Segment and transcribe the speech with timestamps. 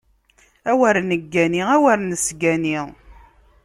[0.71, 2.75] Awer neggani, awer nesgani!